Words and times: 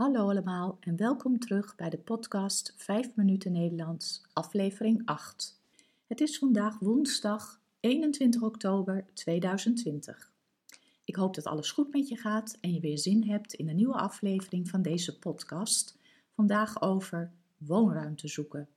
Hallo 0.00 0.28
allemaal 0.28 0.76
en 0.80 0.96
welkom 0.96 1.38
terug 1.38 1.76
bij 1.76 1.90
de 1.90 1.98
podcast 1.98 2.74
5 2.76 3.14
minuten 3.14 3.52
Nederlands, 3.52 4.22
aflevering 4.32 5.02
8. 5.04 5.60
Het 6.06 6.20
is 6.20 6.38
vandaag 6.38 6.78
woensdag 6.78 7.60
21 7.80 8.42
oktober 8.42 9.06
2020. 9.14 10.32
Ik 11.04 11.16
hoop 11.16 11.34
dat 11.34 11.44
alles 11.44 11.70
goed 11.70 11.92
met 11.92 12.08
je 12.08 12.16
gaat 12.16 12.58
en 12.60 12.72
je 12.72 12.80
weer 12.80 12.98
zin 12.98 13.24
hebt 13.24 13.54
in 13.54 13.68
een 13.68 13.76
nieuwe 13.76 13.96
aflevering 13.96 14.68
van 14.68 14.82
deze 14.82 15.18
podcast. 15.18 15.98
Vandaag 16.34 16.82
over 16.82 17.32
woonruimte 17.58 18.28
zoeken. 18.28 18.68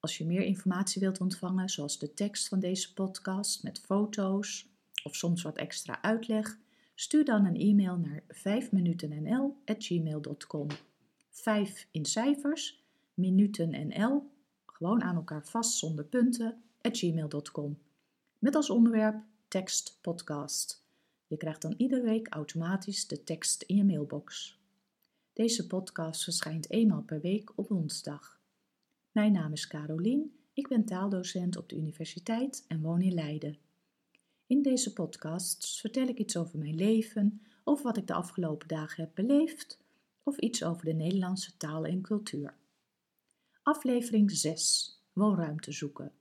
Als 0.00 0.18
je 0.18 0.26
meer 0.26 0.42
informatie 0.42 1.00
wilt 1.00 1.20
ontvangen, 1.20 1.68
zoals 1.68 1.98
de 1.98 2.14
tekst 2.14 2.48
van 2.48 2.60
deze 2.60 2.94
podcast 2.94 3.62
met 3.62 3.80
foto's 3.80 4.68
of 5.02 5.14
soms 5.14 5.42
wat 5.42 5.56
extra 5.56 6.02
uitleg, 6.02 6.58
Stuur 6.94 7.24
dan 7.24 7.44
een 7.44 7.56
e-mail 7.56 7.96
naar 7.96 8.22
5minutennl.gmail.com. 8.28 10.68
5 11.30 11.88
in 11.90 12.04
cijfers, 12.04 12.84
minutennl, 13.14 14.30
gewoon 14.66 15.02
aan 15.02 15.16
elkaar 15.16 15.46
vast 15.46 15.78
zonder 15.78 16.04
punten, 16.04 16.62
gmail.com. 16.80 17.78
Met 18.38 18.54
als 18.54 18.70
onderwerp 18.70 19.22
tekst 19.48 19.98
podcast. 20.00 20.84
Je 21.26 21.36
krijgt 21.36 21.62
dan 21.62 21.74
iedere 21.76 22.02
week 22.02 22.28
automatisch 22.28 23.06
de 23.06 23.24
tekst 23.24 23.62
in 23.62 23.76
je 23.76 23.84
mailbox. 23.84 24.58
Deze 25.32 25.66
podcast 25.66 26.24
verschijnt 26.24 26.70
eenmaal 26.70 27.02
per 27.02 27.20
week 27.20 27.52
op 27.54 27.68
woensdag. 27.68 28.40
Mijn 29.12 29.32
naam 29.32 29.52
is 29.52 29.66
Carolien, 29.66 30.34
ik 30.52 30.68
ben 30.68 30.84
taaldocent 30.84 31.56
op 31.56 31.68
de 31.68 31.76
universiteit 31.76 32.64
en 32.68 32.80
woon 32.80 33.00
in 33.00 33.14
Leiden. 33.14 33.58
In 34.46 34.62
deze 34.62 34.92
podcasts 34.92 35.80
vertel 35.80 36.06
ik 36.06 36.18
iets 36.18 36.36
over 36.36 36.58
mijn 36.58 36.74
leven, 36.74 37.42
over 37.64 37.84
wat 37.84 37.96
ik 37.96 38.06
de 38.06 38.14
afgelopen 38.14 38.68
dagen 38.68 39.04
heb 39.04 39.14
beleefd 39.14 39.78
of 40.22 40.38
iets 40.38 40.64
over 40.64 40.84
de 40.84 40.92
Nederlandse 40.92 41.56
taal 41.56 41.84
en 41.84 42.00
cultuur. 42.00 42.54
Aflevering 43.62 44.30
6: 44.30 45.00
Woonruimte 45.12 45.72
zoeken. 45.72 46.12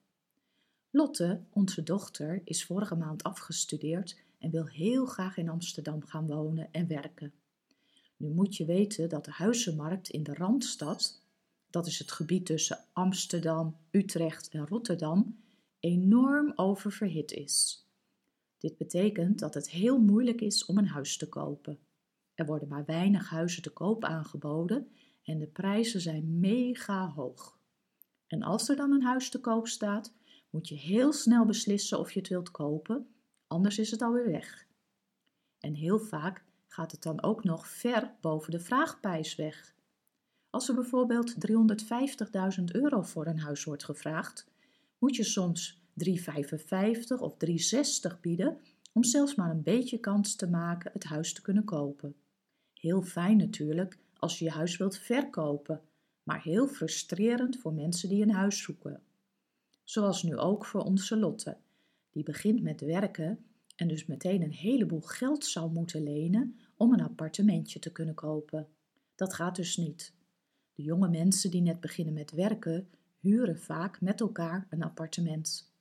Lotte, 0.90 1.44
onze 1.50 1.84
dochter, 1.84 2.42
is 2.44 2.66
vorige 2.66 2.96
maand 2.96 3.24
afgestudeerd 3.24 4.18
en 4.40 4.52
wil 4.52 4.68
heel 4.68 5.06
graag 5.06 5.38
in 5.38 5.50
Amsterdam 5.50 6.04
gaan 6.04 6.28
wonen 6.28 6.72
en 6.72 6.88
werken. 6.88 7.34
Nu 8.18 8.30
moet 8.30 8.56
je 8.56 8.66
weten 8.66 9.10
dat 9.10 9.26
de 9.26 9.32
huizenmarkt 9.32 10.10
in 10.10 10.24
de 10.24 10.34
Randstad, 10.34 11.22
dat 11.70 11.88
is 11.88 12.00
het 12.00 12.12
gebied 12.12 12.46
tussen 12.46 12.86
Amsterdam, 12.94 13.78
Utrecht 13.92 14.50
en 14.50 14.68
Rotterdam, 14.68 15.40
enorm 15.80 16.54
oververhit 16.56 17.32
is. 17.32 17.83
Dit 18.64 18.78
betekent 18.78 19.40
dat 19.40 19.54
het 19.54 19.70
heel 19.70 20.00
moeilijk 20.00 20.42
is 20.42 20.66
om 20.66 20.78
een 20.78 20.88
huis 20.88 21.18
te 21.18 21.30
kopen. 21.30 21.80
Er 22.34 22.46
worden 22.46 22.68
maar 22.68 22.86
weinig 22.86 23.30
huizen 23.30 23.62
te 23.62 23.70
koop 23.70 24.04
aangeboden 24.04 24.88
en 25.24 25.40
de 25.40 25.48
prijzen 25.48 26.02
zijn 26.02 26.40
mega 26.40 27.10
hoog. 27.10 27.60
En 28.28 28.44
als 28.44 28.70
er 28.70 28.76
dan 28.76 28.92
een 28.92 29.04
huis 29.04 29.30
te 29.30 29.40
koop 29.40 29.68
staat, 29.68 30.14
moet 30.50 30.68
je 30.68 30.76
heel 30.76 31.14
snel 31.14 31.46
beslissen 31.46 32.00
of 32.00 32.12
je 32.12 32.20
het 32.20 32.30
wilt 32.30 32.52
kopen, 32.52 33.08
anders 33.48 33.80
is 33.80 33.92
het 33.92 34.02
alweer 34.02 34.32
weg. 34.32 34.68
En 35.60 35.74
heel 35.74 36.00
vaak 36.00 36.46
gaat 36.68 36.92
het 36.92 37.04
dan 37.04 37.24
ook 37.24 37.44
nog 37.44 37.68
ver 37.68 38.16
boven 38.22 38.52
de 38.52 38.60
vraagprijs 38.60 39.36
weg. 39.36 39.76
Als 40.50 40.70
er 40.70 40.76
bijvoorbeeld 40.76 41.36
350.000 42.60 42.64
euro 42.66 43.02
voor 43.02 43.26
een 43.28 43.40
huis 43.40 43.64
wordt 43.64 43.84
gevraagd, 43.84 44.48
moet 44.98 45.16
je 45.16 45.24
soms 45.24 45.83
3,55 45.94 47.20
of 47.20 47.36
3,60 48.14 48.20
bieden 48.22 48.58
om 48.94 49.04
zelfs 49.04 49.36
maar 49.36 49.50
een 49.50 49.64
beetje 49.64 50.00
kans 50.00 50.36
te 50.36 50.50
maken 50.50 50.92
het 50.94 51.04
huis 51.04 51.34
te 51.34 51.42
kunnen 51.42 51.64
kopen. 51.64 52.16
Heel 52.74 53.02
fijn 53.02 53.38
natuurlijk 53.38 53.98
als 54.18 54.40
je 54.40 54.46
je 54.46 54.52
huis 54.52 54.78
wilt 54.78 54.98
verkopen, 54.98 55.82
maar 56.24 56.44
heel 56.44 56.68
frustrerend 56.68 57.58
voor 57.58 57.74
mensen 57.74 58.10
die 58.10 58.22
een 58.22 58.32
huis 58.32 58.62
zoeken. 58.62 59.02
Zoals 59.84 60.24
nu 60.24 60.38
ook 60.38 60.66
voor 60.66 60.82
onze 60.82 61.18
Lotte, 61.18 61.58
die 62.12 62.24
begint 62.24 62.62
met 62.62 62.82
werken 62.82 63.46
en 63.76 63.88
dus 63.88 64.06
meteen 64.06 64.42
een 64.42 64.52
heleboel 64.52 65.02
geld 65.02 65.46
zou 65.46 65.72
moeten 65.72 66.04
lenen 66.04 66.60
om 66.78 66.94
een 66.94 67.02
appartementje 67.02 67.80
te 67.80 67.92
kunnen 67.92 68.16
kopen. 68.16 68.68
Dat 69.16 69.34
gaat 69.34 69.56
dus 69.56 69.78
niet. 69.78 70.14
De 70.74 70.84
jonge 70.84 71.10
mensen 71.10 71.52
die 71.52 71.62
net 71.62 71.80
beginnen 71.80 72.14
met 72.14 72.32
werken, 72.32 72.90
huren 73.20 73.60
vaak 73.60 74.02
met 74.02 74.20
elkaar 74.20 74.68
een 74.70 74.84
appartement. 74.84 75.73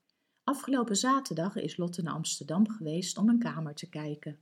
Afgelopen 0.45 0.97
zaterdag 0.97 1.57
is 1.57 1.77
Lotte 1.77 2.03
naar 2.03 2.15
Amsterdam 2.15 2.69
geweest 2.69 3.19
om 3.19 3.29
een 3.29 3.39
kamer 3.39 3.75
te 3.75 3.89
kijken. 3.89 4.39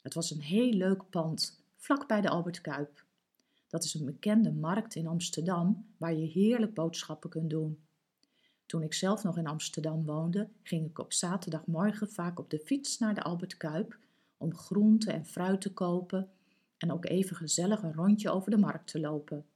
Het 0.00 0.14
was 0.14 0.30
een 0.30 0.40
heel 0.40 0.72
leuk 0.72 1.10
pand, 1.10 1.64
vlak 1.76 2.08
bij 2.08 2.20
de 2.20 2.28
Albert 2.28 2.60
Kuip. 2.60 3.04
Dat 3.68 3.84
is 3.84 3.94
een 3.94 4.04
bekende 4.04 4.52
markt 4.52 4.94
in 4.94 5.06
Amsterdam 5.06 5.86
waar 5.96 6.14
je 6.14 6.26
heerlijk 6.26 6.74
boodschappen 6.74 7.30
kunt 7.30 7.50
doen. 7.50 7.78
Toen 8.66 8.82
ik 8.82 8.94
zelf 8.94 9.22
nog 9.22 9.36
in 9.38 9.46
Amsterdam 9.46 10.04
woonde, 10.04 10.48
ging 10.62 10.86
ik 10.86 10.98
op 10.98 11.12
zaterdagmorgen 11.12 12.08
vaak 12.08 12.38
op 12.38 12.50
de 12.50 12.58
fiets 12.58 12.98
naar 12.98 13.14
de 13.14 13.22
Albert 13.22 13.56
Kuip 13.56 13.98
om 14.36 14.54
groente 14.54 15.12
en 15.12 15.26
fruit 15.26 15.60
te 15.60 15.72
kopen 15.72 16.30
en 16.78 16.92
ook 16.92 17.04
even 17.04 17.36
gezellig 17.36 17.82
een 17.82 17.94
rondje 17.94 18.30
over 18.30 18.50
de 18.50 18.58
markt 18.58 18.86
te 18.86 19.00
lopen. 19.00 19.46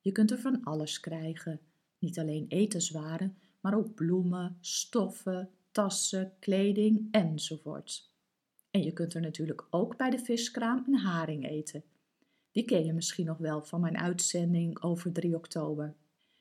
Je 0.00 0.12
kunt 0.12 0.30
er 0.30 0.38
van 0.38 0.64
alles 0.64 1.00
krijgen, 1.00 1.60
niet 1.98 2.18
alleen 2.18 2.46
etenswaren, 2.48 3.36
maar 3.66 3.76
ook 3.76 3.94
bloemen, 3.94 4.56
stoffen, 4.60 5.50
tassen, 5.70 6.32
kleding 6.38 7.08
enzovoort. 7.10 8.10
En 8.70 8.82
je 8.82 8.92
kunt 8.92 9.14
er 9.14 9.20
natuurlijk 9.20 9.66
ook 9.70 9.96
bij 9.96 10.10
de 10.10 10.18
viskraam 10.18 10.84
een 10.86 10.98
haring 10.98 11.48
eten. 11.48 11.84
Die 12.50 12.64
ken 12.64 12.84
je 12.84 12.92
misschien 12.92 13.26
nog 13.26 13.38
wel 13.38 13.62
van 13.62 13.80
mijn 13.80 13.98
uitzending 13.98 14.82
over 14.82 15.12
3 15.12 15.36
oktober. 15.36 15.94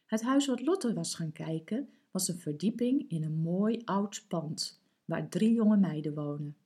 Het 0.05 0.21
huis 0.21 0.47
wat 0.47 0.61
Lotte 0.61 0.93
was 0.93 1.15
gaan 1.15 1.31
kijken 1.31 1.89
was 2.11 2.27
een 2.27 2.39
verdieping 2.39 3.09
in 3.09 3.23
een 3.23 3.41
mooi 3.41 3.81
oud 3.85 4.25
pand 4.27 4.81
waar 5.05 5.29
drie 5.29 5.53
jonge 5.53 5.77
meiden 5.77 6.13
wonen. 6.13 6.57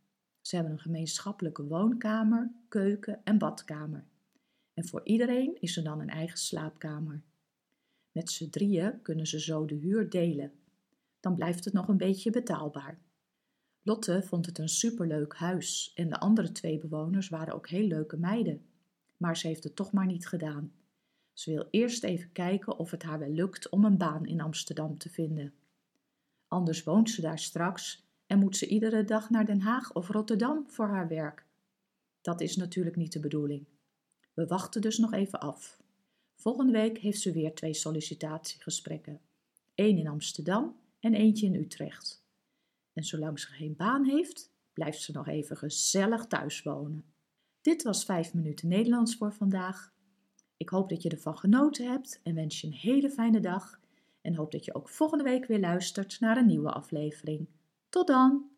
Ze 0.41 0.55
hebben 0.55 0.73
een 0.73 0.79
gemeenschappelijke 0.79 1.63
woonkamer, 1.63 2.51
keuken 2.67 3.21
en 3.23 3.37
badkamer. 3.37 4.05
En 4.73 4.87
voor 4.87 5.01
iedereen 5.03 5.57
is 5.59 5.77
er 5.77 5.83
dan 5.83 5.99
een 5.99 6.09
eigen 6.09 6.37
slaapkamer. 6.37 7.21
Met 8.11 8.31
z'n 8.31 8.49
drieën 8.49 9.01
kunnen 9.01 9.27
ze 9.27 9.39
zo 9.39 9.65
de 9.65 9.75
huur 9.75 10.09
delen. 10.09 10.51
Dan 11.19 11.35
blijft 11.35 11.65
het 11.65 11.73
nog 11.73 11.87
een 11.87 11.97
beetje 11.97 12.31
betaalbaar. 12.31 13.01
Lotte 13.81 14.23
vond 14.23 14.45
het 14.45 14.57
een 14.57 14.69
superleuk 14.69 15.35
huis 15.35 15.91
en 15.95 16.09
de 16.09 16.19
andere 16.19 16.51
twee 16.51 16.77
bewoners 16.77 17.29
waren 17.29 17.53
ook 17.53 17.69
heel 17.69 17.87
leuke 17.87 18.17
meiden. 18.17 18.65
Maar 19.17 19.37
ze 19.37 19.47
heeft 19.47 19.63
het 19.63 19.75
toch 19.75 19.91
maar 19.91 20.05
niet 20.05 20.27
gedaan. 20.27 20.71
Ze 21.33 21.51
wil 21.51 21.67
eerst 21.69 22.03
even 22.03 22.31
kijken 22.31 22.77
of 22.77 22.91
het 22.91 23.03
haar 23.03 23.19
wel 23.19 23.31
lukt 23.31 23.69
om 23.69 23.85
een 23.85 23.97
baan 23.97 24.25
in 24.25 24.41
Amsterdam 24.41 24.97
te 24.97 25.09
vinden. 25.09 25.53
Anders 26.47 26.83
woont 26.83 27.09
ze 27.09 27.21
daar 27.21 27.39
straks 27.39 28.07
en 28.25 28.39
moet 28.39 28.57
ze 28.57 28.67
iedere 28.67 29.03
dag 29.03 29.29
naar 29.29 29.45
Den 29.45 29.61
Haag 29.61 29.93
of 29.93 30.07
Rotterdam 30.07 30.63
voor 30.67 30.87
haar 30.87 31.07
werk. 31.07 31.45
Dat 32.21 32.41
is 32.41 32.55
natuurlijk 32.55 32.95
niet 32.95 33.13
de 33.13 33.19
bedoeling. 33.19 33.65
We 34.33 34.47
wachten 34.47 34.81
dus 34.81 34.97
nog 34.97 35.13
even 35.13 35.39
af. 35.39 35.78
Volgende 36.41 36.71
week 36.71 36.97
heeft 36.97 37.21
ze 37.21 37.31
weer 37.31 37.53
twee 37.53 37.73
sollicitatiegesprekken. 37.73 39.21
Eén 39.75 39.97
in 39.97 40.07
Amsterdam 40.07 40.79
en 40.99 41.13
eentje 41.13 41.45
in 41.45 41.55
Utrecht. 41.55 42.23
En 42.93 43.03
zolang 43.03 43.39
ze 43.39 43.47
geen 43.47 43.75
baan 43.75 44.05
heeft, 44.05 44.51
blijft 44.73 45.01
ze 45.01 45.11
nog 45.11 45.27
even 45.27 45.57
gezellig 45.57 46.25
thuis 46.25 46.63
wonen. 46.63 47.05
Dit 47.61 47.83
was 47.83 48.05
5 48.05 48.33
minuten 48.33 48.67
Nederlands 48.67 49.15
voor 49.15 49.33
vandaag. 49.33 49.93
Ik 50.57 50.69
hoop 50.69 50.89
dat 50.89 51.01
je 51.01 51.09
ervan 51.09 51.37
genoten 51.37 51.91
hebt 51.91 52.19
en 52.23 52.35
wens 52.35 52.61
je 52.61 52.67
een 52.67 52.73
hele 52.73 53.09
fijne 53.09 53.39
dag. 53.39 53.79
En 54.21 54.35
hoop 54.35 54.51
dat 54.51 54.65
je 54.65 54.75
ook 54.75 54.89
volgende 54.89 55.23
week 55.23 55.45
weer 55.45 55.59
luistert 55.59 56.19
naar 56.19 56.37
een 56.37 56.45
nieuwe 56.45 56.71
aflevering. 56.71 57.47
Tot 57.89 58.07
dan! 58.07 58.49